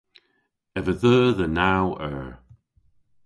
[0.77, 2.31] Ev a dheu dhe naw eur.